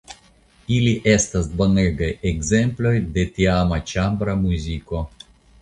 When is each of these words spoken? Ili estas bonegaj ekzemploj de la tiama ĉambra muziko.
Ili 0.77 0.93
estas 1.11 1.49
bonegaj 1.59 2.09
ekzemploj 2.31 2.95
de 3.19 3.27
la 3.29 3.37
tiama 3.39 3.81
ĉambra 3.93 4.37
muziko. 4.47 5.07